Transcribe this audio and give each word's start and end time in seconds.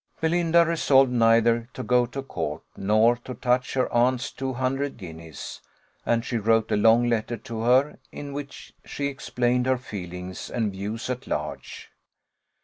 Belinda 0.19 0.65
resolved 0.65 1.11
neither 1.11 1.69
to 1.75 1.83
go 1.83 2.07
to 2.07 2.23
court, 2.23 2.63
nor 2.75 3.17
to 3.17 3.35
touch 3.35 3.75
her 3.75 3.87
aunt's 3.93 4.31
two 4.31 4.53
hundred 4.53 4.97
guineas; 4.97 5.61
and 6.07 6.25
she 6.25 6.37
wrote 6.39 6.71
a 6.71 6.75
long 6.75 7.07
letter 7.07 7.37
to 7.37 7.61
her, 7.61 7.99
in 8.11 8.33
which 8.33 8.73
she 8.83 9.05
explained 9.05 9.67
her 9.67 9.77
feelings 9.77 10.49
and 10.49 10.71
views 10.71 11.07
at 11.07 11.27
large. 11.27 11.91